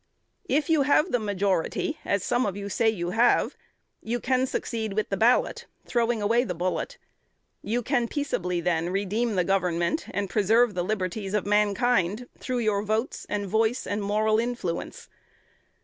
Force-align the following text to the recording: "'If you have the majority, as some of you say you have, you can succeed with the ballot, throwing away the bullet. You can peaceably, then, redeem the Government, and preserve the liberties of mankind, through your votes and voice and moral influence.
"'If 0.49 0.67
you 0.67 0.81
have 0.81 1.11
the 1.11 1.19
majority, 1.19 1.99
as 2.03 2.23
some 2.23 2.47
of 2.47 2.57
you 2.57 2.69
say 2.69 2.89
you 2.89 3.11
have, 3.11 3.55
you 4.01 4.19
can 4.19 4.47
succeed 4.47 4.93
with 4.93 5.09
the 5.09 5.15
ballot, 5.15 5.67
throwing 5.85 6.23
away 6.23 6.43
the 6.43 6.55
bullet. 6.55 6.97
You 7.61 7.83
can 7.83 8.07
peaceably, 8.07 8.61
then, 8.61 8.89
redeem 8.89 9.35
the 9.35 9.43
Government, 9.43 10.07
and 10.09 10.27
preserve 10.27 10.73
the 10.73 10.83
liberties 10.83 11.35
of 11.35 11.45
mankind, 11.45 12.27
through 12.39 12.57
your 12.65 12.81
votes 12.81 13.27
and 13.29 13.45
voice 13.45 13.85
and 13.85 14.01
moral 14.01 14.39
influence. 14.39 15.07